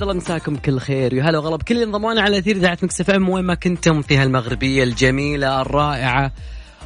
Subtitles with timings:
[0.00, 1.14] اسعد الله مساكم بكل خير.
[1.14, 3.28] وهلا وغلا بكل اللي انضمونا على أثير إذاعة Mix FM.
[3.28, 6.32] وين ما كنتم في هالمغربية الجميلة الرائعة.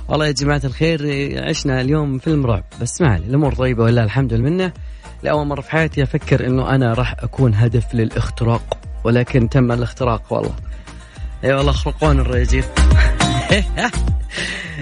[0.09, 1.01] والله يا جماعة الخير
[1.49, 2.65] عشنا اليوم فيلم رعب.
[2.81, 4.73] بس ما الأمور طيبة ولله الحمد والمنة.
[5.23, 10.55] لأول مرة في حياتي أفكر إنه أنا راح أكون هدف للاختراق ولكن تم الاختراق والله.
[11.45, 12.65] أي والله خرقوني يا رجال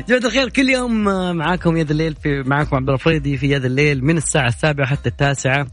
[0.08, 1.04] جماعة الخير كل يوم
[1.36, 4.86] معاكم يا ذا الليل في معاكم عبد الفريدي في يا ذا الليل من الساعة السابعة
[4.86, 5.66] حتى التاسعة.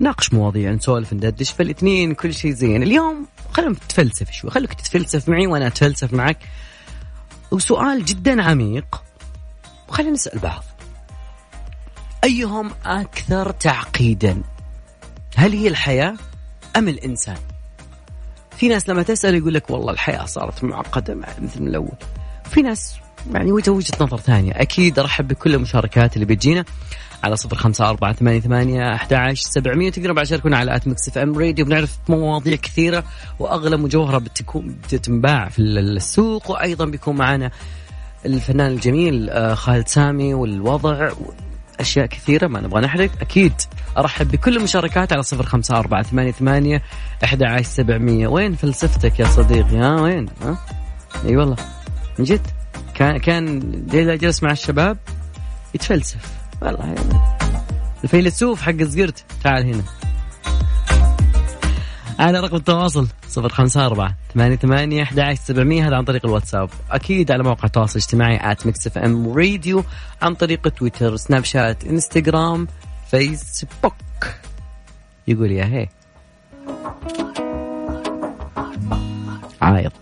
[0.00, 2.82] ناقش مواضيع نسولف ندردش فالاثنين كل شيء زين.
[2.82, 4.50] اليوم خلينا نتفلسف شوي.
[4.50, 6.38] خليك تتفلسف معي وأنا أتفلسف معك.
[7.50, 9.02] وسؤال جدا عميق.
[9.88, 10.64] وخلينا نسأل بعض.
[12.24, 14.42] أيهم أكثر تعقيدا؟
[15.36, 16.14] هل هي الحياة
[16.76, 17.38] أم الإنسان؟
[18.56, 21.96] في ناس لما تسأل يقول لك والله الحياة صارت معقدة مثل من الأول.
[22.50, 22.96] في ناس
[23.32, 24.52] يعني وجهه وجهة نظر ثانية.
[24.56, 26.64] أكيد أرحب بكل المشاركات اللي بتجينا.
[27.24, 29.90] على صفر خمسة أربعة ثمانية ثمانية أحد عشر سبعمية.
[29.90, 31.64] تقدروا بعد تشاركونا على at Mix FM Radio.
[31.64, 33.04] بنعرف مواضيع كثيرة
[33.38, 37.50] وأغلى مجوهرة بتكون بتنباع في السوق وأيضا بيكون معنا
[38.26, 41.10] الفنان الجميل آه، خالد سامي والوضع
[41.80, 43.10] أشياء كثيرة ما نبغى نحرق.
[43.20, 43.52] أكيد
[43.98, 46.82] أرحب بكل المشاركات على صفر خمسة أربعة ثمانية ثمانية
[47.24, 48.28] أحد عشر سبعمية.
[48.28, 50.58] وين فلسفتك يا صديقي؟ ها وين؟ ها؟
[51.24, 51.56] أي والله
[52.18, 52.46] من جد؟
[52.94, 53.60] كان كان
[54.18, 54.98] جلس مع الشباب؟
[55.74, 56.39] يتفلسف.
[56.62, 56.94] والله.
[58.04, 59.82] الفيلسوف حق الزقرت تعال هنا.
[62.18, 65.88] على رقم التواصل صفر خمسة أربعة ثمانية ثمانية أحد عشر سبعمية.
[65.88, 66.70] هذا عن طريق الواتساب.
[66.90, 69.84] أكيد على موقع التواصل الاجتماعي at Mix FM Radio
[70.22, 72.68] عن طريق تويتر سناب شات إنستغرام
[73.10, 73.94] فيسبوك.
[75.28, 75.88] يقول يا هي.
[79.62, 79.92] عايض.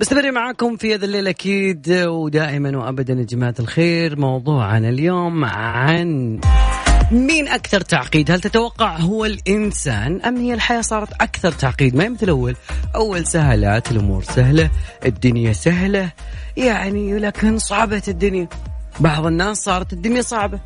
[0.00, 6.40] مستمر معاكم في هذا الليل أكيد ودائما وابدا يا جماعة الخير موضوعنا اليوم عن
[7.12, 12.08] مين أكثر تعقيد؟ هل تتوقع هو الإنسان أم هي الحياة صارت أكثر تعقيد؟ ما هي
[12.08, 12.56] مثل أول،
[12.94, 14.70] أول سهلات الأمور سهلة،
[15.06, 16.12] الدنيا سهلة،
[16.56, 18.48] يعني لكن صعبت الدنيا.
[19.00, 20.60] بعض الناس صارت الدنيا صعبة.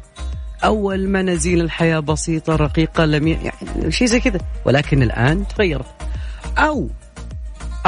[0.64, 3.52] أول ما نزيل الحياة بسيطة رقيقة لم يعني
[3.88, 5.86] شيء زي كذا، ولكن الآن تغيرت.
[6.58, 6.88] أو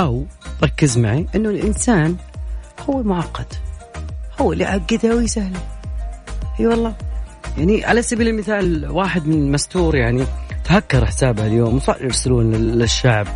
[0.00, 0.26] أو
[0.62, 2.16] ركز معي إنه الإنسان
[2.90, 3.46] هو المعقد
[4.40, 5.60] هو اللي عقدها ويسهله.
[6.60, 6.94] أي والله.
[7.58, 10.24] يعني على سبيل المثال واحد من مستور يعني
[10.64, 13.26] تهكر حسابه اليوم وصار يرسلون للشعب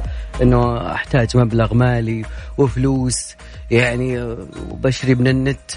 [0.42, 2.24] إنه أحتاج مبلغ مالي
[2.58, 3.34] وفلوس
[3.70, 4.36] يعني
[4.70, 5.70] وبشري من النت.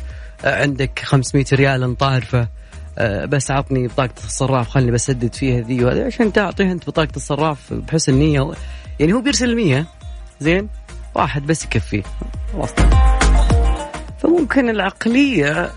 [0.44, 2.48] عندك 500 ريال طارفه
[3.26, 8.14] بس عطني بطاقة الصراف خلني بسدد فيها ذي وهذا عشان تعطيه أنت بطاقة الصراف بحسن
[8.14, 8.52] نية.
[9.00, 9.86] يعني هو بيرسل 100
[10.40, 10.70] زين؟
[11.16, 12.04] واحد بس يكفيه
[14.20, 15.72] فممكن العقلية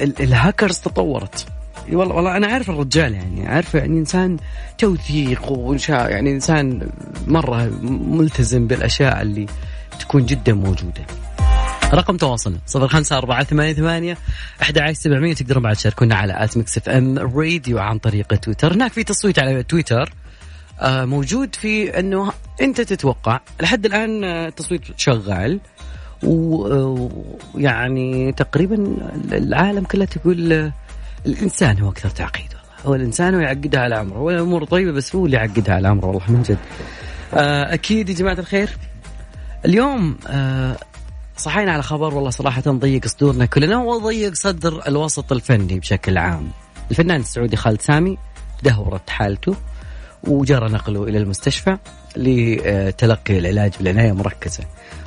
[0.00, 1.46] الهاكرز تطورت.
[1.92, 4.36] والله والله أنا عارف الرجال يعني عارف يعني إنسان
[4.78, 6.90] توثيق وإنشاء يعني إنسان
[7.26, 9.46] مرة ملتزم بالأشياء اللي
[10.00, 11.04] تكون جدا موجودة.
[11.92, 14.16] رقم تواصلنا صفر خمسة أربعة ثمانية ثمانية
[14.62, 18.72] أحد سبعمية تقدرون بعد تشاركونا على at Mix FM Radio عن طريق تويتر.
[18.72, 20.12] هناك في تصويت على تويتر.
[20.84, 25.60] موجود في إنه أنت تتوقع لحد الآن التصويت شغال
[27.54, 28.96] ويعني تقريبا
[29.32, 30.72] العالم كله تقول
[31.26, 32.86] الإنسان هو أكثر تعقيد والله.
[32.86, 36.30] هو الإنسان هو يعقدها على عمره والامور طيبة بس هو اللي يعقدها على عمره والله
[36.30, 36.58] من جد.
[37.34, 38.76] آه، أكيد يا جماعة الخير.
[39.64, 40.76] اليوم آه،
[41.36, 46.50] صحينا على خبر والله صراحة ضيق صدورنا كلنا وضيق صدر الوسط الفني بشكل عام.
[46.90, 48.18] الفنان السعودي خالد سامي
[48.62, 49.56] دهورت حالته.
[50.24, 51.76] وجرى نقله إلى المستشفى
[52.16, 54.64] لتلقي العلاج بالعناية المركزة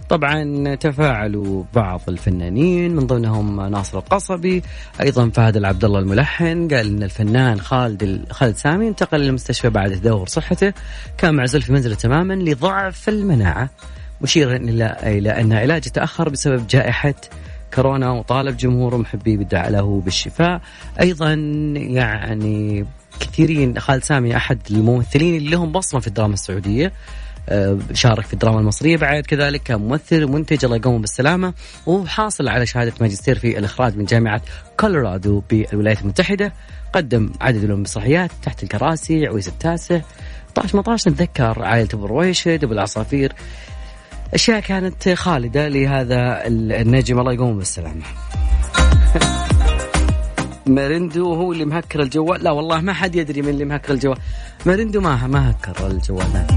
[0.10, 4.64] طبعا تفاعلوا بعض الفنانين من ضمنهم ناصر القصبي
[5.02, 6.68] أيضا فهد العبد الله الملحن.
[6.68, 10.74] قال إن الفنان خالد خالد سامي انتقل للمستشفى بعد تدهور صحته
[11.18, 13.70] كان معزول في منزله تماما لضعف المناعة
[14.22, 17.16] مشيرا إلى إلى أن علاجه تأخر بسبب جائحة
[17.74, 20.62] كورونا وطالب جمهوره محبيه بالدعاء له بالشفاء.
[21.02, 21.34] أيضا
[21.76, 22.86] يعني
[23.20, 26.94] كثيرين خالد سامي أحد الممثلين اللي لهم بصمة في الدراما السعودية.
[27.50, 31.54] آه، شارك في الدراما المصرية بعد كذلك كان ممثل ومنتج الله يقوم بالسلامة
[31.86, 34.42] وحاصل على شهادة ماجستير في الإخراج من جامعة
[34.80, 36.54] كولورادو بالولايات المتحدة.
[36.94, 40.02] قدم عدد من المسرحيات تحت الكراسي عويس التاسع
[40.52, 43.34] 12 18 نتذكر عائلة أبو رويشد أبو العصافير.
[44.34, 48.04] أشياء كانت خالدة لهذا النجم الله يقومه بالسلامة.
[50.66, 52.44] مارندو هو اللي مهكر الجوال.
[52.44, 54.18] لا والله ما حد يدري من اللي مهكر الجوال.
[54.66, 56.48] مارندو ما ما هكر الجوال.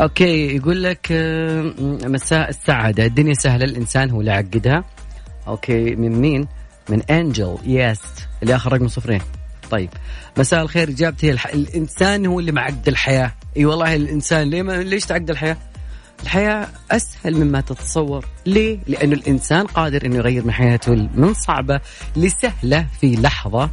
[0.00, 1.72] OK يقول لك آه،
[2.04, 3.06] مساء السعادة.
[3.06, 4.84] الدنيا سهلة الإنسان هو اللي عقدها
[5.48, 6.48] OK من مين؟
[6.88, 7.58] من Angel.
[7.64, 8.00] Yes.
[8.42, 9.20] اللي آخر رقم صفرين.
[9.70, 9.90] طيب.
[10.38, 11.46] مساء الخير إجابتي الح...
[11.46, 13.32] الإنسان هو اللي معقد الحياة.
[13.56, 14.82] إي والله الإنسان ليه ما...
[14.82, 15.56] ليش تعقد الحياة؟
[16.22, 18.26] الحياة أسهل مما تتصور.
[18.46, 21.80] ليه؟ لأنه الإنسان قادر أنه يغير من حياته من صعبة
[22.16, 23.70] لسهلة في لحظة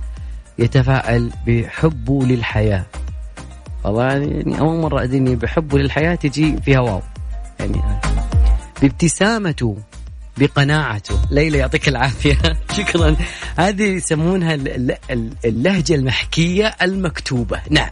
[0.59, 2.85] يتفائل بحبه للحياة.
[3.83, 7.01] والله يعني أول مرة أدري بحبه للحياة تجي فيها واو.
[7.59, 7.81] يعني
[8.81, 9.77] بابتسامته
[10.37, 11.19] بقناعته.
[11.31, 12.37] ليلى يعطيك العافية.
[12.77, 13.15] شكرا.
[13.57, 14.57] هذه يسمونها
[15.45, 17.61] اللهجة المحكية المكتوبة.
[17.69, 17.89] نعم.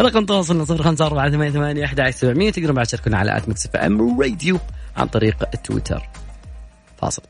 [0.00, 2.50] رقم تواصلنا صفر خمسة أربعة ثمانية ثمانية أحد عشر سبعمية.
[2.50, 4.58] تقدرون بعد تشاركونا على at Mix FM Radio
[4.96, 6.08] عن طريق التويتر
[6.98, 7.22] فاصل.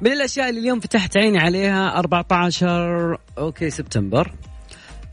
[0.00, 4.32] من الأشياء اللي اليوم فتحت عيني عليها 14 أوكي سبتمبر.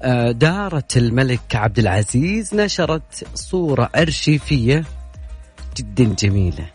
[0.01, 4.84] آه، دارة الملك عبد العزيز نشرت صورة أرشيفية
[5.77, 6.65] جدا جميلة.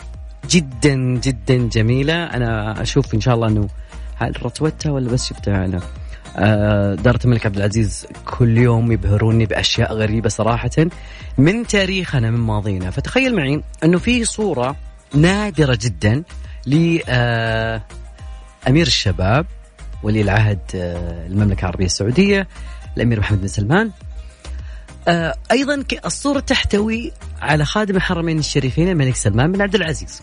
[0.51, 2.25] جدا جدا جميلة.
[2.25, 3.69] أنا أشوف إن شاء الله أنه
[4.17, 5.81] هل رتوتها ولا بس شفتها أنا؟
[6.37, 10.71] آه، دارة الملك عبد العزيز كل يوم يبهروني بأشياء غريبة صراحة.
[11.39, 12.91] من تاريخنا من ماضينا.
[12.91, 14.77] فتخيل معي أنه في صورة
[15.15, 16.23] نادرة جدا
[16.67, 17.83] ل آه،
[18.69, 19.47] الشباب
[20.03, 22.49] ولي العهد آه، المملكة العربية السعودية
[22.97, 23.91] الأمير محمد بن سلمان.
[25.51, 30.23] أيضا الصورة تحتوي على خادم الحرمين الشريفين الملك سلمان بن عبد العزيز.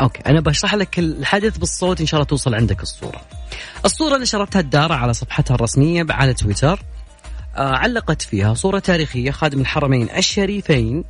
[0.00, 3.20] أوكي أنا بشرح لك الحدث بالصوت إن شاء الله توصل عندك الصورة.
[3.84, 6.82] الصورة نشرتها الدار على صفحتها الرسمية على تويتر.
[7.56, 11.04] آه علقت فيها صورة تاريخية خادم الحرمين الشريفين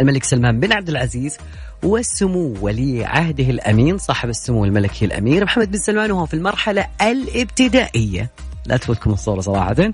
[0.00, 1.36] الملك سلمان بن عبد العزيز
[1.82, 8.30] والسمو ولي عهده الأمين صاحب السمو الملكي الأمير محمد بن سلمان وهو في المرحلة الابتدائية.
[8.66, 9.92] لا تفوتكم الصورة صراحة.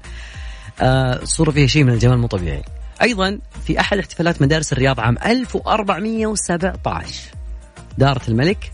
[0.80, 2.62] آه صورة فيها شيء من الجمال مو طبيعي.
[3.02, 7.30] أيضا في أحد احتفالات مدارس الرياض عام 1417
[7.98, 8.72] دارت الملك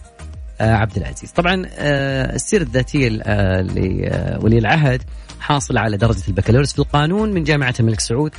[0.61, 1.31] آه عبد العزيز.
[1.33, 5.03] طبعا آه السيرة الذاتية لولي العهد
[5.41, 8.31] حاصل على درجة البكالوريوس في القانون من جامعة الملك سعود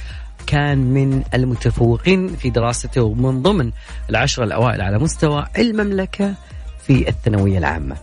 [0.48, 3.72] كان من المتفوقين في دراسته ومن ضمن
[4.10, 6.34] العشرة الأوائل على مستوى المملكة
[6.88, 7.96] في الثانوية العامة.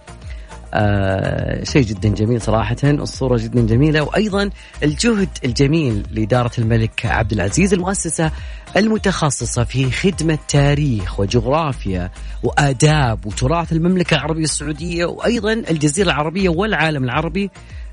[0.74, 4.50] آه شيء جدا جميل صراحة الصورة جدا جميلة وأيضا
[4.82, 8.30] الجهد الجميل لإدارة الملك عبد العزيز المؤسسة
[8.76, 12.10] المتخصصة في خدمة تاريخ وجغرافيا
[12.42, 17.50] وآداب وتراث المملكة العربية السعودية وأيضا الجزيرة العربية والعالم العربي.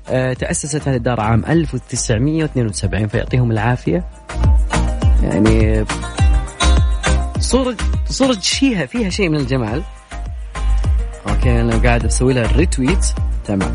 [0.08, 4.04] آه تأسست هذه الدار عام 1972 فيعطيهم العافية.
[5.22, 5.84] يعني
[7.40, 7.76] صورة
[8.08, 9.82] صورة شيها فيها شيء من الجمال.
[11.40, 13.06] OK أنا قاعد أسوي لها ال retweet
[13.44, 13.72] تمام.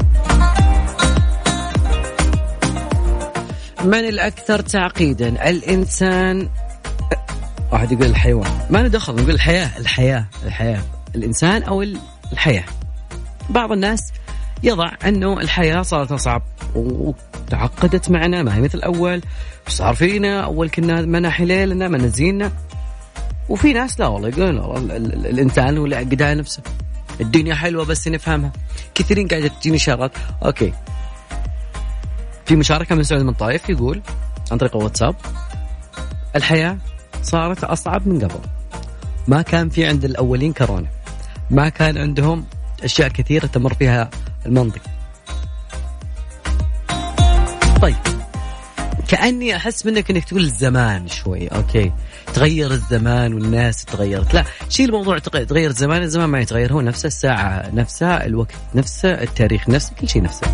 [3.84, 6.50] من الأكثر تعقيدا؟ الإنسان.
[7.72, 8.52] واحد يقول الحيوان.
[8.70, 9.78] ما له دخل نقول الحياة.
[9.78, 10.26] الحياة.
[10.46, 10.82] الحياة.
[11.16, 11.84] الإنسان أو
[12.32, 12.64] الحياة.
[13.50, 14.12] بعض الناس
[14.64, 16.42] يضع أنه الحياة صارت اصعب
[16.76, 18.44] وتعقدت معنا.
[18.44, 19.22] ما هي مثل اول
[19.68, 22.52] صار فينا؟ أول كنا مناحي ليلنا منازينا
[23.50, 24.92] وفي ناس لا والله يقولون
[25.26, 25.96] الإنسان هو اللي
[26.36, 26.64] نفسه.
[27.22, 28.52] الدنيا حلوة بس نفهمها.
[28.96, 30.12] كثيرين قاعدة تجيني اشارات
[30.46, 30.74] أوكي.
[32.46, 34.02] في مشاركة من سعود من طايف يقول
[34.52, 35.16] عن طريق الواتساب
[36.36, 36.78] الحياة
[37.22, 38.40] صارت أصعب من قبل.
[39.28, 40.88] ما كان في عند الأولين كورونا.
[41.52, 42.46] ما كان عندهم
[42.84, 44.10] أشياء كثيرة تمر فيها
[44.46, 44.82] المنطق.
[47.82, 47.96] طيب.
[49.08, 51.48] كأني أحس منك إنك تقول الزمان شوي.
[51.48, 51.92] أوكي.
[52.34, 54.34] تغير الزمان والناس تغيرت.
[54.34, 59.70] لا شيل الموضوع تغير الزمان الزمان ما يتغير هو نفسه الساعة نفسها الوقت نفسه التاريخ
[59.70, 60.48] نفسه كل شيء نفسه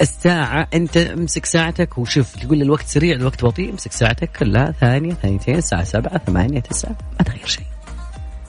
[0.00, 0.68] الساعة.
[0.74, 5.84] أنت امسك ساعتك وشوف تقول الوقت سريع الوقت بطيء امسك ساعتك كلها ثانية ثانيتين الساعة
[5.84, 7.64] سبعة ثمانية تسعة ما تغير شيء.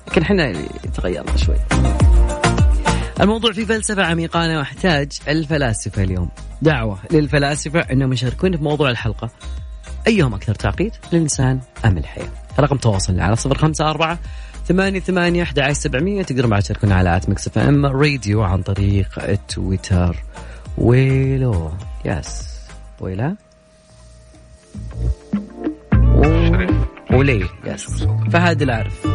[0.07, 0.53] لكن إحنا
[0.93, 1.55] تغيرنا شوي.
[3.21, 6.29] الموضوع في فلسفة عميقة واحتاج الفلاسفة اليوم.
[6.61, 9.29] دعوة للفلاسفة أنهم يشاركون في موضوع الحلقة.
[10.07, 11.59] أيهم أكثر تعقيد؟ الإنسان.
[11.85, 12.29] أم الحياة.
[12.59, 14.19] رقم تواصلنا على صفر خمسة أربعة
[14.67, 16.23] ثمانية ثمانية أحد عشر سبعمية.
[16.23, 20.23] تقدرون بعد تشاركونا على at Mix FM Radio عن طريق التويتر
[20.77, 21.71] ويلو.
[22.05, 22.43] Yes.
[22.99, 23.35] ويلا.
[27.11, 28.07] ولي يس.
[28.33, 29.07] فهد العارف.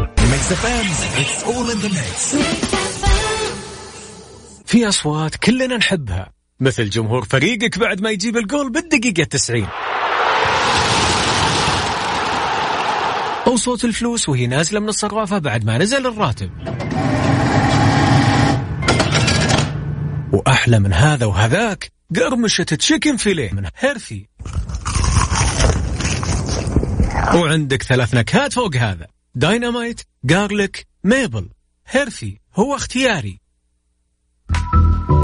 [4.67, 6.31] في أصوات كلنا نحبها.
[6.61, 9.67] مثل جمهور فريقك بعد ما يجيب الجول بالدقيقة 90
[13.51, 16.51] أو صوت الفلوس وهي نازلة من الصرافة بعد ما نزل الراتب.
[20.33, 24.29] وأحلى من هذا وهذاك قرمشة تشيكن فيليه من هيرثي.
[27.35, 29.07] وعندك ثلاث نكهات فوق هذا.
[29.35, 31.49] Dynamite garlic maple.
[31.89, 33.41] هيرفي هو اختياري.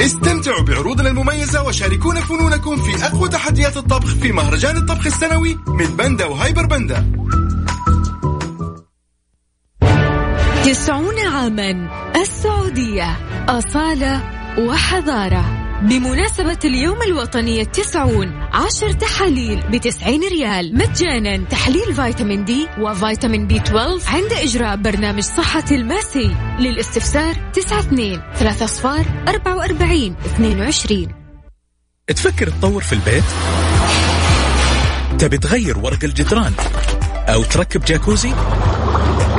[0.01, 6.25] استمتعوا بعروضنا المميزة وشاركونا فنونكم في أقوى تحديات الطبخ في مهرجان الطبخ السنوي من بندا
[6.25, 7.27] وهايبر بندا.
[10.67, 13.17] تسعون عاما السعودية
[13.49, 14.21] أصالة
[14.59, 15.45] وحضارة
[15.83, 24.11] بمناسبة اليوم الوطني التسعون عشر تحاليل بتسعين ريال مجانا تحليل فيتامين D وفيتامين B 12
[24.17, 31.15] عند إجراء برنامج صحة الماسي للاستفسار تسعة اثنين ثلاثة أصفار أربعة وأربعين اثنين وعشرين
[32.07, 33.25] تفكر تطور في البيت؟
[35.19, 36.53] تبي تغير ورق الجدران؟
[37.29, 38.31] أو تركب جاكوزي؟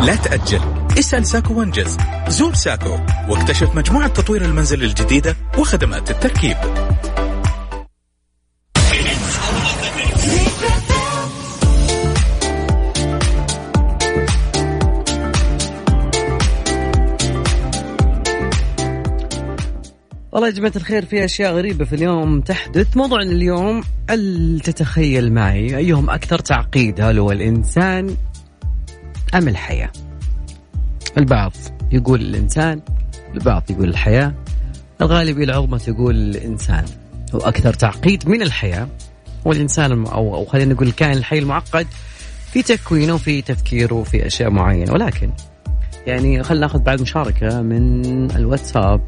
[0.01, 1.97] لا تأجل اسأل ساكو وانجز.
[2.27, 2.99] زور ساكو
[3.29, 6.57] واكتشف مجموعة تطوير المنزل الجديدة وخدمات التركيب.
[20.31, 22.97] والله يا جماعة الخير في أشياء غريبة في اليوم تحدث.
[22.97, 28.15] موضوعنا اليوم هل تتخيل معي أيهم أكثر تعقيد هل هو الإنسان
[29.35, 29.91] أم الحياة؟
[31.17, 31.53] البعض
[31.91, 32.81] يقول الإنسان
[33.33, 34.33] البعض يقول الحياة
[35.01, 36.85] الغالبية العظمى تقول الإنسان.
[37.35, 38.87] هو أكثر تعقيد من الحياة
[39.45, 40.05] والإنسان.
[40.05, 41.87] أو, أو خلينا نقول الكائن الحي المعقد
[42.51, 44.93] في تكوينه وفي تفكيره وفي أشياء معينة.
[44.93, 45.31] ولكن
[46.07, 49.01] يعني خلينا ناخذ بعد مشاركة من الواتساب.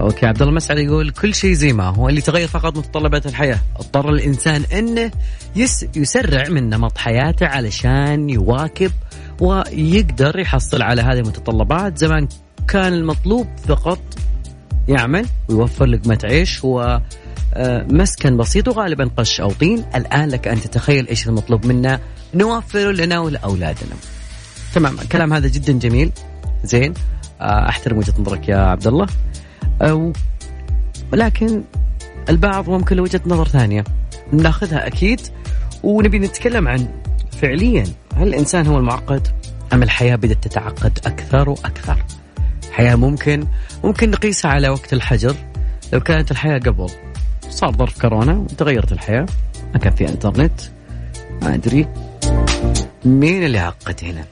[0.00, 3.58] OK عبد الله مسعد يقول كل شيء زي ما هو اللي تغير فقط متطلبات الحياة،
[3.76, 5.10] اضطر الإنسان إنه
[5.56, 8.90] يس يسرع من نمط حياته علشان يواكب
[9.40, 12.28] ويقدر يحصل على هذه المتطلبات، زمان
[12.68, 13.98] كان المطلوب فقط
[14.88, 17.02] يعمل ويوفر لقمة عيش آه،
[17.90, 22.00] مسكن بسيط وغالبا قش أو طين، الآن لك أن تتخيل إيش المطلوب منا.
[22.34, 23.96] نوفره لنا ولأولادنا.
[24.74, 26.12] تمام الكلام هذا جدا جميل.
[26.64, 26.94] زين
[27.40, 29.06] آه، أحترم وجهة نظرك يا عبد الله
[29.82, 30.12] أو
[31.12, 31.62] ولكن
[32.28, 33.84] البعض ممكن له وجهة نظر ثانية.
[34.32, 35.20] ناخذها أكيد
[35.82, 36.88] ونبي نتكلم عن
[37.40, 37.84] فعليا
[38.16, 39.28] هل الإنسان هو المعقد؟
[39.72, 42.04] أم الحياة بدأت تتعقد أكثر وأكثر؟
[42.68, 43.46] الحياة ممكن
[43.84, 45.36] ممكن نقيسها على وقت الحجر.
[45.92, 46.90] لو كانت الحياة قبل
[47.50, 49.26] صار ظرف كورونا وتغيرت الحياة.
[49.74, 50.60] ما كان في إنترنت.
[51.42, 51.88] ما أدري.
[53.04, 54.24] مين اللي عقد هنا؟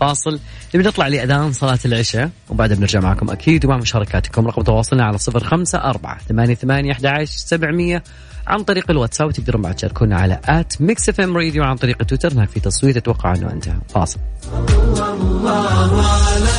[0.00, 0.40] فاصل.
[0.74, 3.64] نبي نطلع لأذان صلاة العشاء وبعدها بنرجع معكم أكيد.
[3.64, 8.02] ومع مشاركاتكم رقم تواصلنا على صفر خمسة أربعة ثمانية ثمانية أحد سبعمية
[8.46, 12.32] عن طريق الواتساب وتقدرون بعد تشاركونا على at Mix FM Radio عن طريق تويتر.
[12.32, 14.18] هناك في تصويت أتوقع أنه انتهى فاصل.
[14.50, 16.58] الله على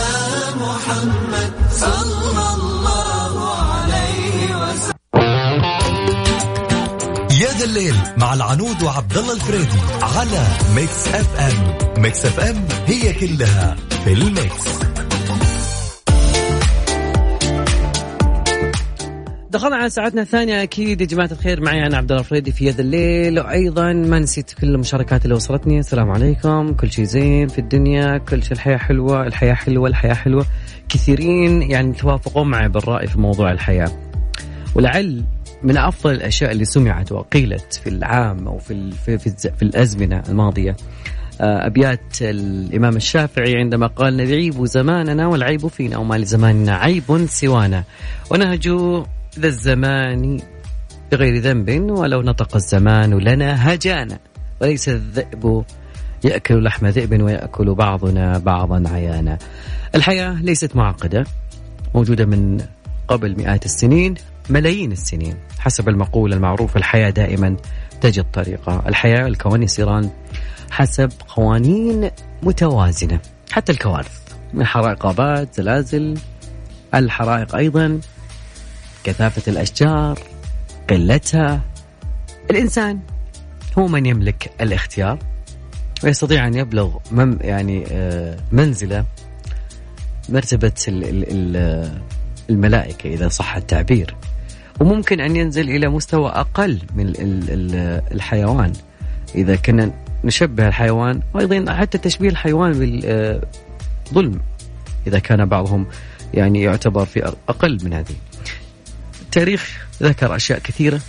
[0.62, 3.34] محمد صلى الله
[3.74, 4.92] عليه وسلم
[7.42, 11.78] يا ذا الليل مع العنود وعبد الله الفريدي على Mix FM.
[12.02, 14.82] Mix FM هي كلها في ال mix.
[19.52, 20.64] دخلنا على ساعتنا الثانية.
[20.64, 24.20] أكيد يا جماعة الخير معي أنا عبد الله الفريدي في يا ذا الليل وأيضا ما
[24.20, 25.80] نسيت كل المشاركات اللي وصلتني.
[25.80, 26.74] السلام عليكم.
[26.74, 30.46] كل شيء زين في الدنيا كل شيء الحياة حلوة الحياة حلوة الحياة حلوة.
[30.90, 33.92] كثيرين يعني توافقون معي بالرأي في موضوع الحياة.
[34.76, 35.24] ولعل
[35.64, 40.76] من أفضل الأشياء اللي سمعت وقيلت في العام أو في في, في, في الأزمنة الماضية.
[41.42, 47.84] آه، أبيات الإمام الشافعي عندما قال نعيب زماننا والعيب فينا وما لزماننا عيب سوانا.
[48.30, 48.68] ونهج
[49.40, 50.40] ذا الزمان
[51.12, 54.20] بغير ذنب ولو نطق الزمان لنا هجانا.
[54.62, 55.64] وليس الذئب
[56.24, 59.38] يأكل لحم ذئب ويأكل بعضنا بعضا عيانا.
[59.96, 61.26] الحياة ليست معقدة
[61.96, 62.62] موجودة من
[63.08, 64.14] قبل مئات السنين
[64.50, 65.36] ملايين السنين.
[65.60, 67.58] حسب المقولة المعروفة الحياة دائما
[68.02, 70.10] تجد طريقة الحياة الكون يسيران
[70.72, 72.10] حسب قوانين
[72.44, 73.20] متوازنة
[73.52, 74.22] حتى الكوارث.
[74.54, 76.18] من حرائق غابات زلازل
[76.96, 78.00] الحرائق أيضا.
[79.04, 80.20] كثافة الأشجار
[80.90, 81.62] قلتها.
[82.52, 83.00] الإنسان.
[83.78, 85.20] هو من يملك الاختيار
[86.04, 89.06] ويستطيع أن يبلغ مم يعني آه، منزلة
[90.30, 90.72] مرتبة
[92.50, 94.16] الملائكة إذا صح التعبير.
[94.80, 97.14] وممكن أن ينزل إلى مستوى أقل من
[98.12, 98.74] الحيوان.
[99.36, 99.92] إذا كنا
[100.24, 104.40] نشبه الحيوان وأيضا حتى تشبيه الحيوان بالظلم.
[105.08, 105.88] إذا كان بعضهم
[106.34, 108.16] يعني يعتبر في أقل من هذه.
[109.32, 111.02] التاريخ ذكر أشياء كثيرة.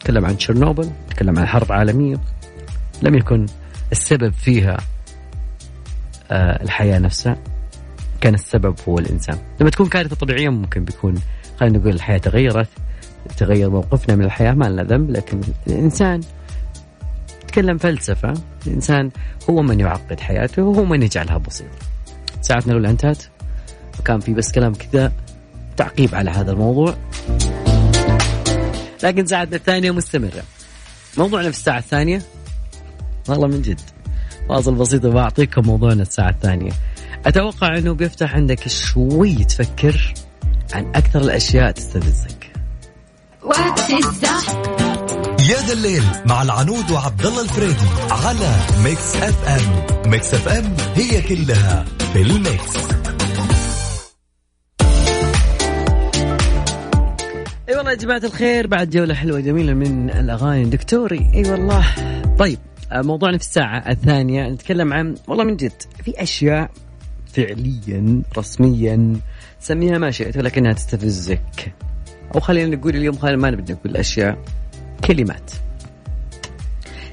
[0.00, 2.16] تكلم عن تشيرنوبل تكلم عن حرب عالمية.
[3.02, 3.46] لم يكن
[3.92, 4.76] السبب فيها
[6.30, 7.36] آه، الحياة نفسها.
[8.20, 9.38] كان السبب هو الإنسان.
[9.60, 11.14] لما تكون كارثة طبيعية ممكن بيكون
[11.60, 12.68] خلينا نقول الحياة تغيرت.
[13.36, 15.10] تغير موقفنا من الحياة ما لنا ذنب.
[15.10, 16.20] لكن الإنسان
[17.44, 18.34] نتكلم فلسفة.
[18.66, 19.10] الإنسان
[19.50, 21.78] هو من يعقد حياته وهو من يجعلها بسيطة.
[22.42, 23.22] ساعتنا الأولى انتهت.
[24.00, 25.12] وكان في بس كلام كذا
[25.76, 26.94] تعقيب على هذا الموضوع.
[29.02, 30.42] لكن ساعتنا الثانية مستمرة.
[31.16, 32.22] موضوعنا في الساعة الثانية؟
[33.28, 33.80] والله من جد.
[34.48, 36.72] واصل بسيط بعطيكم موضوعنا الساعة الثانية.
[37.26, 40.14] أتوقع أنه بيفتح عندك شوي تفكر
[40.74, 42.52] عن أكثر الأشياء تستفزك.
[43.42, 44.74] وقت الزحمة
[45.50, 50.10] يا ذا الليل مع العنود وعبد الله الفريدي على Mix FM.
[50.10, 52.76] Mix FM هي كلها في الميكس.
[57.68, 60.64] اي والله يا جماعة الخير بعد جولة حلوة جميلة من الأغاني.
[60.64, 61.84] دكتوري اي والله.
[62.38, 62.58] طيب
[62.92, 66.70] آه، موضوعنا في الساعة الثانية نتكلم عن والله من جد في أشياء
[67.32, 69.16] فعليا رسميا
[69.60, 71.72] سميها ما شئت ولكنها تستفزك.
[72.34, 74.38] أو خلينا نقول اليوم خلينا ما نبدأ نقول أشياء
[75.04, 75.50] كلمات.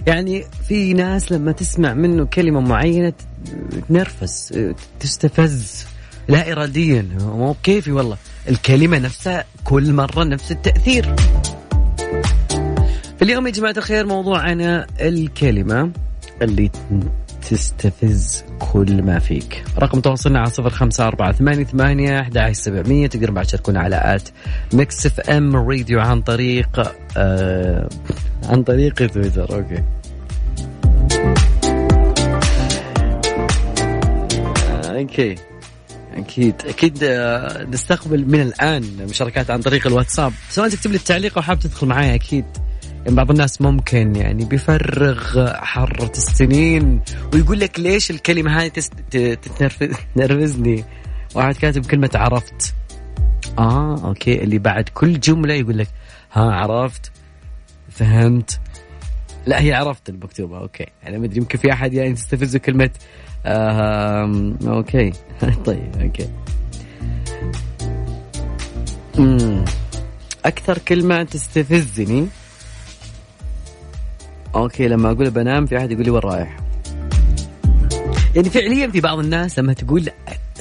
[0.08, 3.14] يعني في ناس لما تسمع منه كلمة معينة
[3.90, 4.54] تنرفز
[5.00, 5.86] تستفز
[6.28, 7.08] لا إراديا.
[7.20, 8.18] مو كيفي والله.
[8.50, 11.16] الكلمة نفسها كل مرة نفس التأثير.
[13.22, 15.92] اليوم يا جماعة الخير موضوعنا الكلمة
[16.42, 16.72] اللي
[17.50, 19.64] تستفز كل ما فيك.
[19.80, 23.08] رقم تواصلنا على صفر خمسة أربعة ثمانية ثمانية أحد سبعمية.
[23.08, 24.30] تقدر بعد تشاركونا على at
[24.74, 27.90] Mix FM Radio عن طريق آه
[28.50, 29.56] عن طريق تويتر.
[29.56, 29.84] okay.
[34.70, 35.36] آه، okay.
[36.14, 36.56] أكيد.
[36.66, 40.34] أكيد آه، نستقبل من الآن مشاركات عن طريق الواتساب.
[40.50, 42.46] سواء تكتب لي التعليق أو حاب تدخل معي أكيد.
[43.06, 47.02] يعني بعض الناس ممكن يعني بيفرغ حرة السنين
[47.34, 48.94] ويقول لك ليش الكلمة هذه تست...
[49.12, 50.86] تتنرفز- تنرفزني؟
[51.36, 52.74] واحد كاتب كلمة عرفت.
[53.58, 54.44] آه okay.
[54.44, 55.88] اللي بعد كل جملة يقول لك
[56.34, 57.12] ها عرفت
[57.90, 58.60] فهمت.
[59.46, 60.86] لا هي عرفت المكتوبة okay.
[61.08, 62.90] أنا ما أدري يمكن في أحد يعني تستفزه كلمة
[63.46, 65.12] آه okay.
[65.66, 66.30] طيب okay.
[70.46, 72.28] أكثر كلمة تستفزني؟
[74.56, 76.58] okay لما أقول بنام في أحد يقول لي وين رايح؟
[78.36, 80.10] يعني فعليا في بعض الناس لما تقول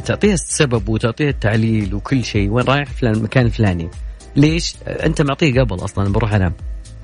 [0.04, 3.88] تعطيها السبب وتعطيها التعليل وكل شيء وين رايح؟ فلان المكان الفلاني
[4.36, 6.52] ليش؟ أنت معطيه قبل أصلا بروح أنام.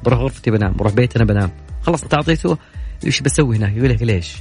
[0.07, 1.51] بروح غرفتي بنام بروح بيتنا بنام
[1.83, 2.59] خلاص انت اعطيته
[3.05, 4.37] إيش بسوي هناك يقول لك ليش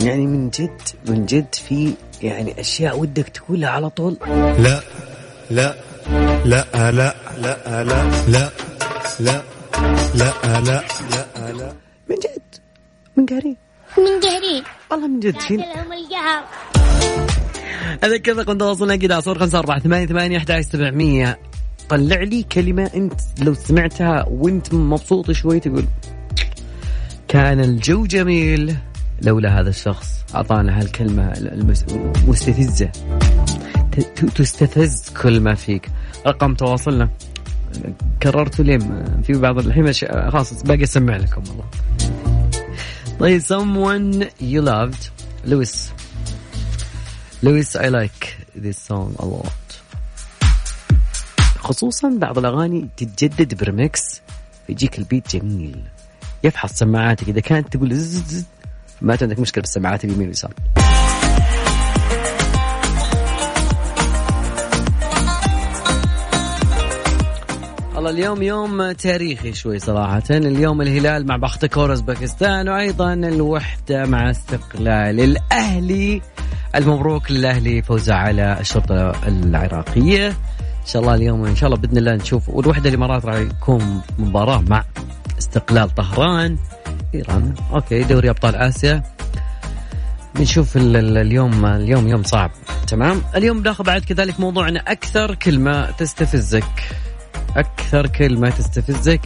[0.00, 4.16] يعني من جد من جد في يعني اشياء ودك تقولها على طول
[4.58, 4.80] لا
[5.50, 5.74] لا
[6.44, 7.84] لا لا لا لا لا
[8.24, 8.50] لا
[9.20, 9.42] لا
[10.14, 10.84] لا لا
[11.52, 11.72] لا
[12.08, 12.42] من جد
[13.16, 13.56] من قريب
[13.98, 16.44] من قريب والله من جد في لهم القهر
[18.04, 21.38] اذكر رقم تواصلنا كذا صفر خمسة أربعة ثمانية ثمانية أحد سبعمية.
[21.88, 25.84] طلع لي كلمة أنت لو سمعتها وأنت مبسوط شوي تقول
[27.28, 28.76] كان الجو جميل
[29.22, 31.84] لولا هذا الشخص أعطانا هالكلمة المس-
[32.24, 32.90] المستفزة
[34.36, 35.88] تستفز كل ما فيك.
[36.26, 37.08] رقم تواصلنا.
[38.22, 39.92] كررته ليه ما- في بعض الحين
[40.30, 41.64] خلاص باقي أسمع لكم والله.
[43.20, 45.10] طيب someone you loved
[45.44, 45.90] لويس
[47.42, 49.22] لويس I like this song
[51.58, 54.20] خصوصا بعض الأغاني تتجدد بريمكس
[54.66, 55.82] فيجيك ال beat جميل.
[56.44, 57.92] يفحص سماعاتك إذا كانت تقول
[59.00, 60.52] ما عندك مشكلة بالسماعات اليمين واليسار
[68.06, 70.22] والله اليوم يوم تاريخي شوي صراحة.
[70.30, 76.22] اليوم الهلال مع بختكور أوزبكستان وأيضا الوحدة مع استقلال الأهلي.
[76.74, 80.28] المبروك للأهلي فوزه على الشرطة العراقية.
[80.28, 84.60] إن شاء الله اليوم إن شاء الله بإذن الله نشوف والوحدة الإمارات راح يكون مباراة
[84.60, 84.84] مع
[85.38, 86.56] استقلال طهران
[87.14, 87.54] إيران.
[87.72, 89.02] أوكي دوري أبطال آسيا.
[90.34, 92.50] بنشوف ال- ال- اليوم اليوم يوم صعب.
[92.86, 95.34] تمام؟ اليوم بناخذ بعد كذلك موضوعنا أكثر.
[95.34, 96.64] كلمة تستفزك.
[97.56, 99.20] أكثر كلمة تستفزك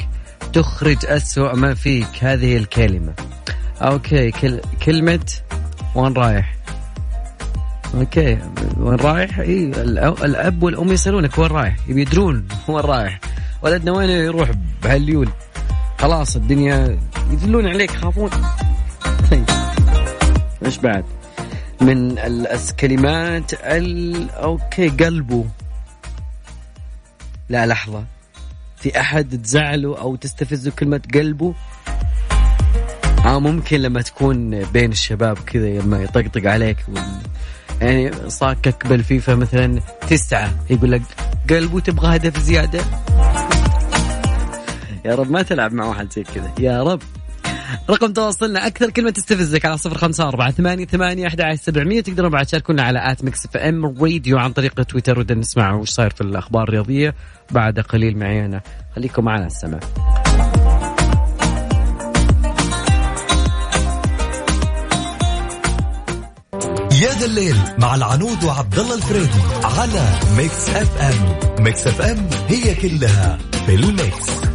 [0.53, 2.25] تخرج أسوأ ما فيك.
[2.25, 3.13] هذه الكلمة.
[3.83, 5.27] okay كل كلمة
[5.95, 6.55] وين رايح؟
[7.95, 8.39] okay
[8.77, 13.21] وين رايح؟ إي الأ- الأب والأم يسألونك وين رايح؟ يدرون وين رايح.
[13.63, 14.51] ولدنا وين يروح
[14.83, 15.29] بهالليول
[15.99, 16.99] خلاص الدنيا
[17.31, 18.31] يدلون عليك يخافون.
[19.31, 19.45] طيب
[20.65, 21.05] إيش بعد؟
[21.81, 24.31] من الكلمات ال...
[24.31, 25.45] okay قلبه.
[27.51, 28.05] لا لحظة.
[28.77, 31.55] في أحد تزعله أو تستفزه كلمة قلبه؟
[33.25, 37.03] آه ممكن لما تكون بين الشباب كذا لما يطقطق عليك وال...
[37.81, 41.03] يعني صاكك بالفيفا مثلا تسعة يقول لك
[41.51, 42.85] قلب وتبغى هدف زيادة؟
[45.05, 46.53] يا رب ما تلعب مع واحد زي كذا.
[46.59, 47.03] يا رب.
[47.91, 52.01] رقم تواصلنا أكثر كلمة تستفزك على صفر خمسة أربعة ثمانية ثمانية أحد سبعمية.
[52.01, 55.19] تقدرون بعد تشاركونا على at Mix FM Radio عن طريق تويتر.
[55.19, 57.15] ودنا نسمع وش صاير في الأخبار الرياضية
[57.51, 58.61] بعد قليل معي أنا
[58.97, 59.79] خليكم معنا السمع
[67.03, 71.65] يا ذا الليل مع العنود وعبد الله الفريدي على Mix FM.
[71.65, 74.50] Mix FM هي كلها في ال mix.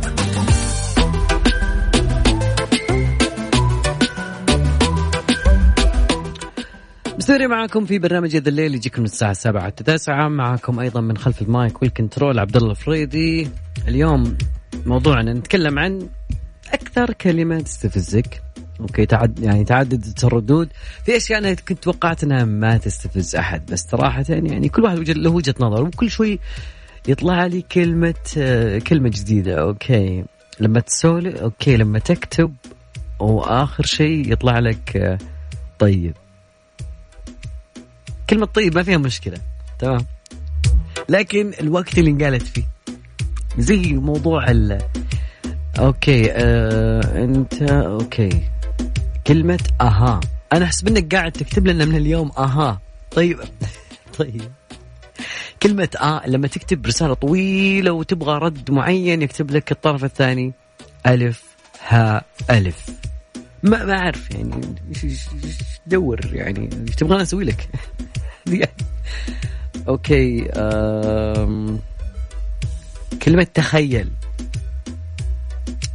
[7.25, 11.01] مستمرين معاكم في برنامج يا ذا الليل يجيكم من الساعة 7 حتى 9 معاكم أيضا
[11.01, 13.47] من خلف ال mic وال control عبد الله الفريدي.
[13.87, 14.37] اليوم
[14.85, 16.09] موضوعنا نتكلم عن
[16.73, 18.41] أكثر كلمة تستفزك.
[18.79, 20.69] okay تعد يعني تعددت الردود
[21.05, 25.29] في أشياء أنا كنت توقعت إنها ما تستفز أحد بس صراحة يعني كل واحد له
[25.29, 26.39] وجهة نظر وكل شوي
[27.07, 28.13] يطلع لي كلمة
[28.87, 29.61] كلمة جديدة.
[29.61, 30.25] okay
[30.59, 32.53] لما تسولف okay لما تكتب
[33.19, 35.17] وآخر شيء يطلع لك
[35.79, 36.13] طيب.
[38.29, 39.37] كلمة طيب ما فيها مشكلة.
[39.79, 40.05] تمام؟
[41.09, 42.63] لكن الوقت اللي انقالت فيه.
[43.57, 44.81] زي موضوع ال
[45.79, 48.43] okay آه أنت okay.
[49.27, 50.19] كلمة أها.
[50.53, 52.81] أنا أحسب إنك قاعد تكتب لنا من اليوم أها.
[53.11, 53.39] طيب.
[54.19, 54.51] طيب.
[55.63, 60.53] كلمة آه لما تكتب رسالة طويلة وتبغى رد معين يكتب لك الطرف الثاني.
[61.07, 61.43] ألف
[61.87, 62.89] هاء ألف.
[63.65, 64.53] ما ما أعرف يعني
[64.93, 65.55] إيش- إيش- إيش
[65.87, 67.69] دور يعني؟ إيش تبغى أسوي لك؟
[68.47, 68.71] يعني.
[69.87, 71.79] أوكي أم...
[73.23, 74.11] كلمة تخيل.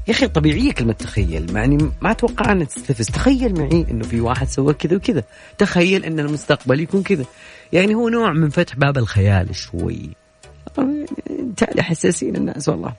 [0.09, 3.07] يا أخي طبيعية كلمة تخيل يعني ما أتوقع أنها تستفز.
[3.07, 5.25] تخيل معي إنه في واحد سوى كذا وكذا.
[5.59, 7.25] تخيل إن المستقبل يكون كذا.
[7.73, 10.11] يعني هو نوع من فتح باب الخيال شوي.
[11.57, 12.93] تعالى حساسين الناس والله.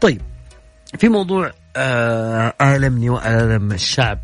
[0.00, 0.20] طيب
[0.98, 4.18] في موضوع آه آلمني وآلم الشعب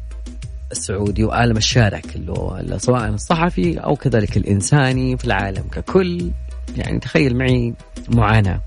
[0.72, 6.30] السعودي وآلم الشارع كله سواء الصحفي أو كذلك الإنساني في العالم ككل.
[6.76, 7.74] يعني تخيل معي
[8.08, 8.60] معاناة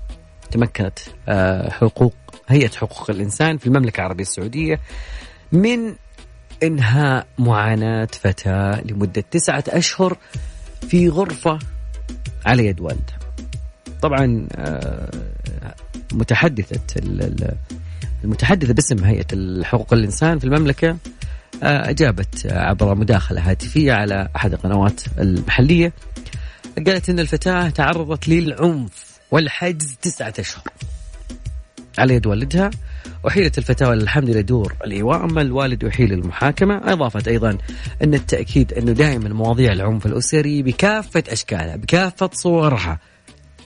[0.50, 2.14] تمكنت آه، حقوق
[2.48, 4.80] هيئة حقوق الإنسان في المملكة العربية السعودية
[5.52, 5.94] من
[6.62, 10.16] إنهاء معاناة فتاة لمدة تسعة أشهر
[10.88, 11.58] في غرفة
[12.46, 13.18] على يد والدها
[14.02, 15.10] طبعا آه،
[16.12, 16.80] متحدثة
[18.24, 20.96] المتحدثة باسم هيئة حقوق الإنسان في المملكة
[21.62, 25.92] آه، أجابت عبر مداخلة هاتفية على أحد القنوات المحلية.
[26.86, 30.64] قالت أن الفتاة تعرضت للعنف والحجز تسعة أشهر.
[31.98, 32.70] على يد والدها
[33.28, 36.80] أحيلت الفتاة والحمد لله دور الإيواء أما الوالد أحيل المحاكمة.
[36.84, 37.58] أضافت أيضا
[38.02, 42.98] أن التأكيد أنه دائما مواضيع العنف الأسري بكافة أشكالها بكافة صورها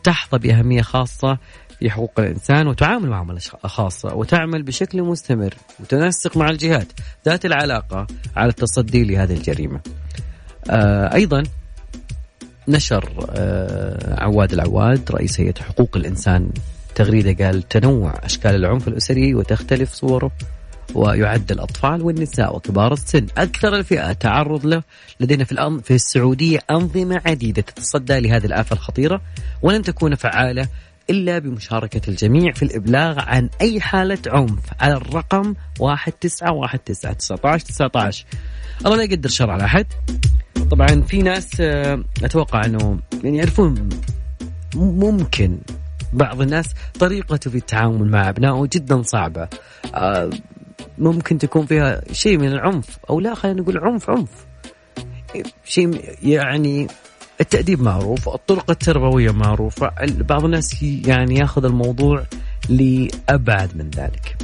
[0.05, 1.39] تحظى بأهمية خاصة
[1.85, 6.87] في حقوق الإنسان وتعامل معاملة خاصة وتعمل بشكل مستمر وتنسق مع الجهات
[7.27, 9.81] ذات العلاقة على التصدي لهذه الجريمة.
[10.71, 11.43] آه أيضا
[12.69, 16.51] نشر آه عواد العواد رئيس هيئة حقوق الإنسان
[16.95, 20.31] تغريدة قال تنوع أشكال العنف الأسري وتختلف صوره
[20.95, 23.27] ويعد الأطفال والنساء وكبار السن.
[23.39, 24.83] أكثر الفئات تعرض له
[25.21, 25.81] لدينا في, الأن...
[25.81, 29.21] في السعودية أنظمة عديدة تتصدى لهذه الآفة الخطيرة
[29.63, 30.69] ولن تكون فعالة
[31.11, 38.27] إلا بمشاركة الجميع في الإبلاغ عن أي حالة عنف على الرقم 1919 19 19
[38.87, 39.87] الله لا يقدر شر على أحد.
[40.71, 43.89] طبعا في ناس آه، أتوقع أنه يعني يعرفون
[44.77, 45.59] ممكن
[46.13, 46.67] بعض الناس
[47.01, 49.49] طريقته في التعامل مع أبنائه جدا صعبة.
[49.95, 50.31] آه،
[50.99, 54.47] ممكن تكون فيها شيء من العنف أو لا خلينا نقول عنف عنف.
[55.65, 56.87] شيء يعني
[57.41, 62.25] التأديب معروف الطرق التربوية معروفة بعض الناس يعني ياخذ الموضوع
[62.69, 64.37] لأبعد من ذلك.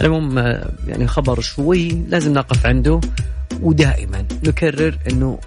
[0.00, 3.00] المهم آه، يعني خبر شوي لازم نقف عنده
[3.60, 5.38] ودائما نكرر إنه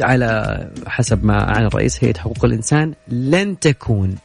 [0.00, 4.16] على حسب ما عن الرئيس هيئة حقوق الإنسان لن تكون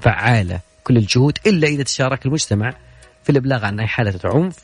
[0.00, 2.74] فعالة كل الجهود إلا إذا تشارك المجتمع
[3.24, 4.56] في الإبلاغ عن أي حالة عنف.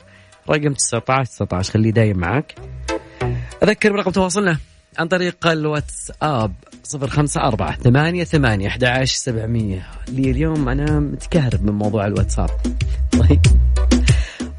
[0.49, 2.55] رقم 19 19 خليه دايم معك.
[3.63, 4.57] أذكر برقم تواصلنا.
[4.97, 6.51] عن طريق الواتساب
[6.83, 9.87] صفر خمسة أربعة ثمانية ثمانية أحد عشر سبعمية.
[10.07, 12.49] لي اليوم أنا متكهرب من موضوع الواتساب.
[13.19, 13.41] طيب.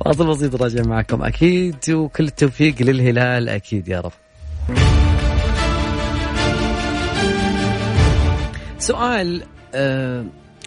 [0.00, 1.22] واصل بسيط راجع معكم.
[1.22, 3.48] أكيد وكل التوفيق للهلال.
[3.48, 4.12] أكيد يا رب.
[8.78, 9.42] سؤال
[9.74, 10.24] آه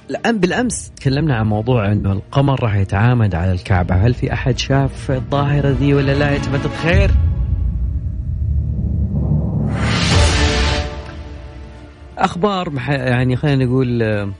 [0.09, 3.95] الآن بالأمس تكلمنا عن موضوع أنه القمر راح يتعامد على الكعبة.
[3.95, 7.11] هل في أحد شاف الظاهرة ذي ولا لا؟ يا جماعة الخير.
[12.25, 14.31] أخبار يعني خلينا نقول آه،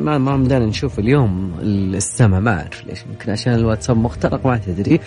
[0.00, 5.00] ما ما بدنا نشوف اليوم السماء ما أعرف ليش يمكن عشان الواتساب مخترق ما تدري.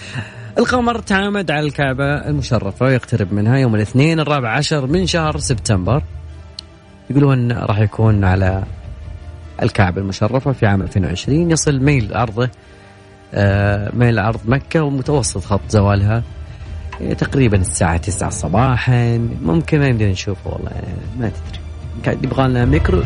[0.57, 6.03] القمر تعامد على الكعبة المشرفة ويقترب منها يوم الاثنين الرابع عشر من شهر سبتمبر.
[7.09, 8.63] يقولون راح يكون على
[9.63, 12.49] الكعبة المشرفة في عام 2020 يصل ميل عرضه
[13.33, 16.23] آه، ميل عرض مكة ومتوسط خط زوالها
[17.17, 20.71] تقريبا الساعة 9 صباحا ممكن ما يمدينا نشوفه والله
[21.19, 21.59] ما تدري
[22.05, 23.03] قاعد يبغى لنا ميكرو.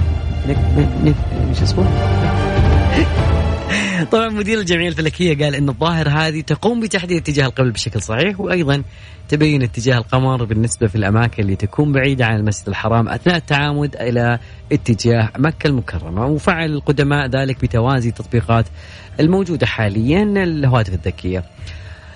[1.49, 1.86] إيش اسمه؟
[4.12, 8.84] طبعا مدير الجمعية الفلكية قال إن الظاهره هذه تقوم بتحديد اتجاه القبل بشكل صحيح وأيضا
[9.30, 14.39] تبين اتجاه القمر بالنسبة في الأماكن اللي تكون بعيدة عن المسجد الحرام أثناء التعامد إلى
[14.71, 18.65] اتجاه مكة المكرمة وفعل القدماء ذلك بتوازي التطبيقات
[19.19, 21.43] الموجودة حاليا الهواتف الذكية.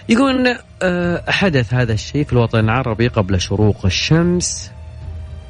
[0.09, 4.71] يقول آه، حدث هذا الشيء في الوطن العربي قبل شروق الشمس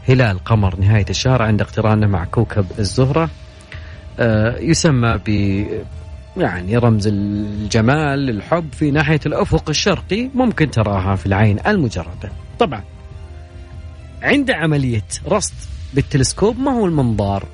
[0.07, 3.29] هلال قمر نهاية الشهر عند اقترانه مع كوكب الزهرة.
[4.19, 5.29] آه، يسمى ب
[6.37, 12.29] يعني رمز الجمال الحب في ناحية الأفق الشرقي ممكن تراها في العين المجردة.
[12.59, 12.83] طبعا
[14.21, 15.53] عند عملية رصد
[15.93, 17.47] بالتلسكوب ما هو المنظار؟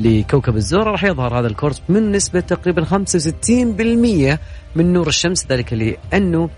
[0.00, 4.38] لكوكب الزهرة راح يظهر هذا الكورس من نسبة تقريبا 65%
[4.76, 6.50] من نور الشمس ذلك لأنه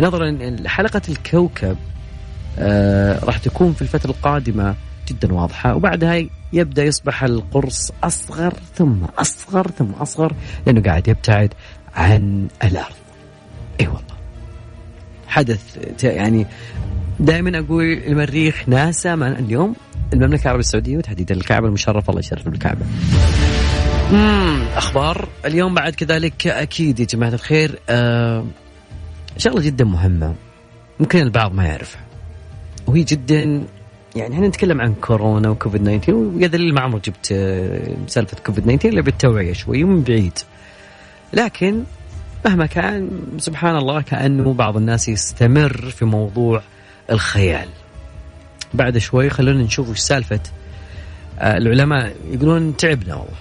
[0.00, 1.76] نظرا حلقة الكوكب
[2.58, 4.74] آه راح تكون في الفترة القادمة
[5.08, 10.32] جدا واضحة وبعدها يبدأ يصبح القرص أصغر ثم أصغر ثم أصغر
[10.66, 11.54] لأنه قاعد يبتعد
[11.94, 12.94] عن الأرض.
[13.80, 14.14] أي والله.
[15.26, 16.46] حدث يعني
[17.20, 19.74] دائما أقول المريخ ناسا ما اليوم
[20.12, 22.86] المملكة العربية السعودية وتحديدا الكعبة المشرفة الله يشرف بالكعبة
[24.12, 28.44] مم، أخبار اليوم بعد كذلك أكيد يا جماعة الخير آه
[29.36, 30.34] شغلة جدا مهمة
[31.00, 32.00] ممكن البعض ما يعرفها
[32.86, 33.62] وهي جدا
[34.16, 38.64] يعني إحنا نتكلم عن كورونا وكوفيد 19 ويا دليل ما عمري جبت آه، سالفة كوفيد
[38.64, 40.38] 19 إلا بالتوعية شوي ومن بعيد.
[41.32, 41.82] لكن
[42.46, 46.62] مهما كان سبحان الله كأنه بعض الناس يستمر في موضوع
[47.10, 47.68] الخيال.
[48.74, 50.40] بعد شوي خلونا نشوف وش سالفة
[51.38, 53.34] آه، العلماء يقولون تعبنا والله.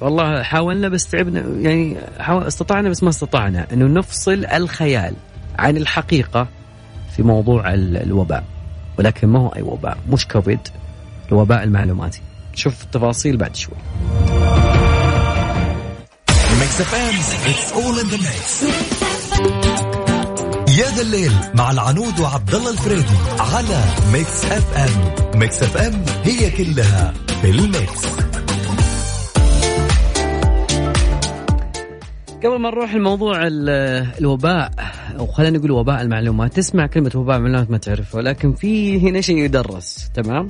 [0.00, 5.14] والله حاولنا بس تعبنا يعني استطعنا بس ما استطعنا إنه نفصل الخيال
[5.58, 6.48] عن الحقيقة
[7.16, 8.44] في موضوع ال- الوباء.
[8.98, 10.60] ولكن ما هو أي وباء مش كوفيد
[11.28, 12.20] الوباء المعلوماتي
[12.54, 13.74] شوف التفاصيل بعد شوي
[18.28, 19.07] Mix
[20.78, 25.38] يا ذا الليل مع العنود وعبد الله الفريدي على Mix FM.
[25.40, 28.06] Mix FM هي كلها في ال Mix.
[32.44, 33.68] قبل ما نروح لموضوع ال-
[34.20, 34.70] الوباء
[35.18, 39.36] أو خلينا نقول وباء المعلومات تسمع كلمة وباء المعلومات ما تعرفها ولكن في هنا شيء
[39.38, 40.48] يدرس تمام؟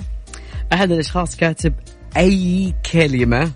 [0.73, 1.75] أحد الأشخاص كاتب
[2.17, 3.51] أي كلمة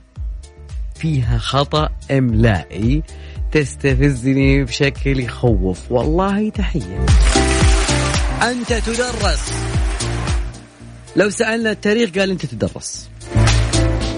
[0.94, 3.02] فيها خطأ املائي
[3.52, 5.92] تستفزني بشكل يخوف.
[5.92, 7.06] والله تحية.
[8.42, 9.52] أنت تدرس.
[11.16, 13.10] لو سألنا التاريخ قال أنت تدرس.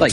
[0.00, 0.12] طيب.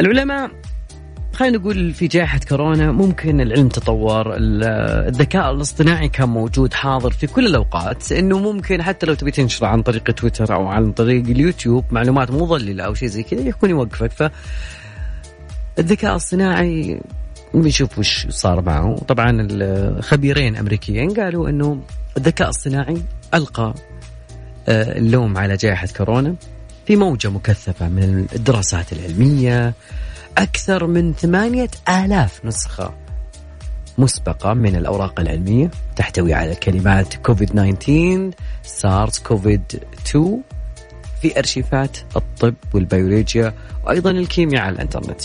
[0.00, 0.59] العلماء
[1.40, 4.64] خلينا نقول في جائحة كورونا ممكن العلم تطور ال-
[5.08, 9.82] الذكاء الاصطناعي كان موجود حاضر في كل الأوقات إنه ممكن حتى لو تبي تنشر عن
[9.82, 14.10] طريق تويتر أو عن طريق اليوتيوب معلومات مضللة أو شيء زي كذا يكون يوقفك.
[14.12, 14.30] ف
[15.78, 17.00] الذكاء الصناعي
[17.54, 18.96] بنشوف وش صار معه.
[19.08, 21.80] طبعا الخبيرين أمريكيين قالوا إنه
[22.16, 23.02] الذكاء الصناعي
[23.34, 23.74] ألقى
[24.68, 26.34] آه، اللوم على جائحة كورونا
[26.86, 29.74] في موجة مكثفة من الدراسات العلمية.
[30.38, 32.94] أكثر من ثمانية آلاف نسخة
[33.98, 38.30] مسبقة من الأوراق العلمية تحتوي على كلمات كوفيد 19
[38.62, 39.62] سارس كوفيد
[40.06, 40.42] 2
[41.22, 45.22] في أرشيفات الطب والبيولوجيا وأيضا الكيمياء على الإنترنت.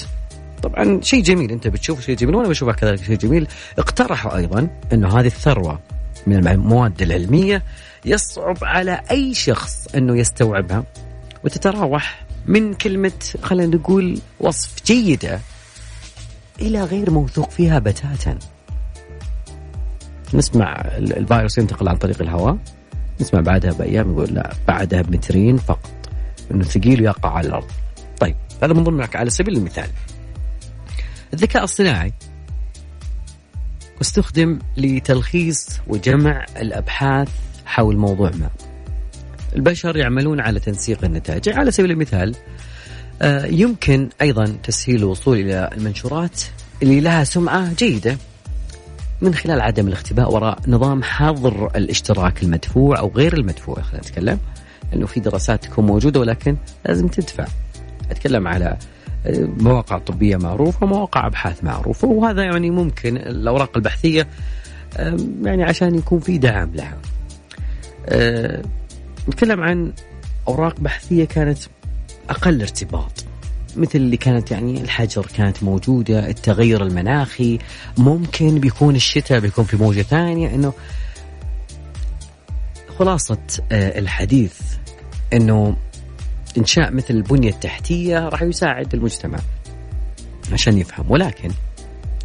[0.64, 3.48] طبعا شيء جميل أنت بتشوف شيء جميل وأنا بشوفه كذلك شيء جميل.
[3.80, 5.80] اقترحوا أيضا أنه هذه الثروة
[6.28, 7.64] من المواد العلمية
[8.06, 10.84] يصعب على أي شخص أنه يستوعبها
[11.44, 15.40] وتتراوح من كلمة خلينا نقول وصف جيدة
[16.62, 18.40] إلى غير موثوق فيها بتاتا.
[20.34, 22.58] نسمع ال- الفيروس ينتقل عن طريق الهواء.
[23.22, 25.92] نسمع بعدها بأيام يقول لا بعدها بمترين فقط.
[26.52, 27.68] أنه ثقيل ويقع على الأرض.
[28.20, 29.90] طيب هذا من ضمن على سبيل المثال.
[31.34, 32.14] الذكاء الصناعي
[34.02, 37.30] استخدم لتلخيص وجمع الأبحاث
[37.66, 38.50] حول موضوع ما.
[39.56, 42.36] البشر يعملون على تنسيق النتائج على سبيل المثال
[43.22, 46.42] آه، يمكن أيضا تسهيل الوصول إلى المنشورات
[46.84, 48.18] اللي لها سمعة جيدة
[49.22, 54.40] من خلال عدم الاختباء وراء نظام حظر الاشتراك المدفوع أو غير المدفوع خلينا نتكلم
[54.94, 57.46] انه في دراسات تكون موجودة ولكن لازم تدفع.
[58.12, 58.78] أتكلم على
[59.26, 64.28] آه، مواقع طبية معروفة ومواقع أبحاث معروفة وهذا يعني ممكن الأوراق البحثية
[64.98, 66.98] آه، يعني عشان يكون في دعم لها.
[69.30, 69.94] نتكلم عن
[70.48, 71.58] أوراق بحثية كانت
[72.30, 73.26] أقل ارتباط
[73.76, 77.60] مثل اللي كانت يعني الحجر كانت موجودة التغير المناخي
[77.98, 80.74] ممكن بيكون الشتاء بيكون في موجة ثانية إنه
[83.00, 83.38] خلاصة
[83.72, 84.62] آه، الحديث
[85.34, 85.76] إنه
[86.58, 89.40] إنشاء مثل البنية التحتية راح يساعد المجتمع
[90.52, 91.06] عشان يفهم.
[91.12, 91.52] ولكن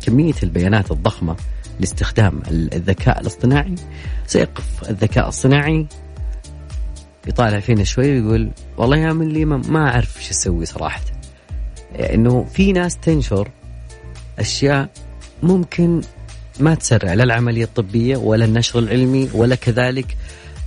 [0.03, 1.37] كمية البيانات الضخمة
[1.81, 3.75] لاستخدام الذكاء الاصطناعي
[4.27, 5.87] سيقف الذكاء الصناعي
[7.27, 11.01] يطالع فينا شوي ويقول والله يا من لي ما أعرف إيش أسوي صراحة.
[11.95, 13.49] إنه في ناس تنشر
[14.39, 14.89] أشياء
[15.43, 16.01] ممكن
[16.61, 20.17] ما تسرع لا العملية الطبية ولا النشر العلمي ولا كذلك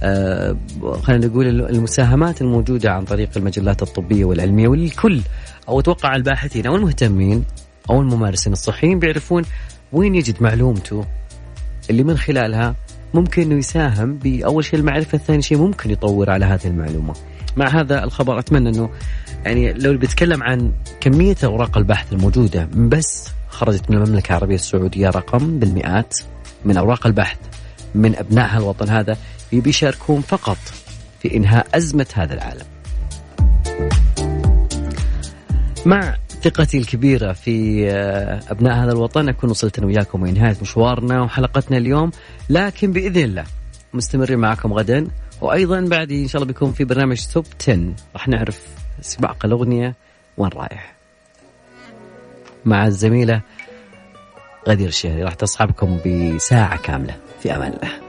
[0.04, 0.58] آه
[1.04, 5.22] خلينا نقول المساهمات الموجودة عن طريق المجلات الطبية والعلمية والكل.
[5.68, 7.46] أو أتوقع الباحثين أو المهتمين
[7.90, 9.44] أو الممارسين الصحيين بيعرفون
[9.92, 11.06] وين يجد معلومته
[11.90, 12.76] اللي من خلالها
[13.14, 17.14] ممكن إنه يساهم بأول شيء المعرفة، ثاني شيء ممكن يطور على هذه المعلومة.
[17.58, 18.90] مع هذا الخبر أتمنى إنه
[19.46, 25.60] يعني لو بيتكلم عن كمية أوراق البحث الموجودة بس خرجت من المملكة العربية السعودية رقم
[25.60, 26.20] بالمئات
[26.66, 27.38] من أوراق البحث
[27.96, 29.18] من أبنائها الوطن هذا
[29.52, 30.58] بيشاركون فقط
[31.20, 32.66] في إنهاء أزمة هذا العالم.
[35.86, 41.78] مع ثقتي الكبيرة في آه، أبناء هذا الوطن أكون وصلت أنا وياكم لنهاية مشوارنا وحلقتنا
[41.78, 42.12] اليوم.
[42.50, 43.44] لكن بإذن الله
[43.94, 45.08] مستمرين معكم غدا
[45.42, 48.68] وأيضا بعد إن شاء الله بيكون في برنامج توب 10 راح نعرف
[49.02, 49.96] سباق الأغنية
[50.38, 50.94] وين رايح.
[52.66, 53.42] مع الزميلة
[54.68, 57.16] غدير الشهري راح تصحبكم بساعة كاملة.
[57.44, 58.04] في أمان الله.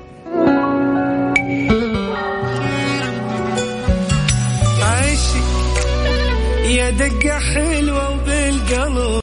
[6.65, 8.14] يا دقة حلوة
[8.71, 9.05] গেল